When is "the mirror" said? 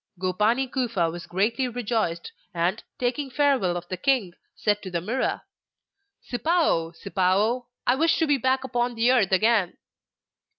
4.89-5.41